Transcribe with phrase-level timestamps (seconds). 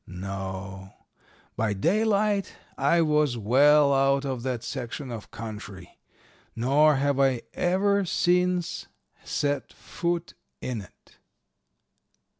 [0.07, 0.93] No;
[1.55, 5.99] by daylight I was well out of that section of country,
[6.55, 8.87] nor have I ever since
[9.23, 11.19] set foot in it."